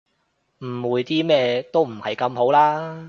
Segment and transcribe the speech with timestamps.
[0.59, 2.99] 誤會啲咩都唔係咁好啦